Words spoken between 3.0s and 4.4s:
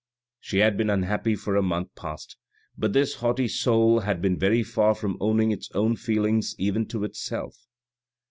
haughty soul had been